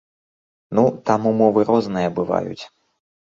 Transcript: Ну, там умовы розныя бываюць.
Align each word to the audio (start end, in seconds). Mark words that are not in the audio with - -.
Ну, 0.77 0.85
там 1.09 1.27
умовы 1.31 1.65
розныя 1.69 2.09
бываюць. 2.21 2.63